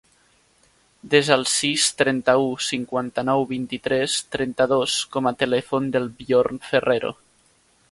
Desa 1.09 1.35
el 1.35 1.43
sis, 1.55 1.83
trenta-u, 1.99 2.47
cinquanta-nou, 2.69 3.45
vint-i-tres, 3.53 4.17
trenta-dos 4.37 4.97
com 5.17 5.31
a 5.33 5.35
telèfon 5.45 5.93
del 5.97 6.11
Bjorn 6.23 6.63
Ferrero. 6.73 7.17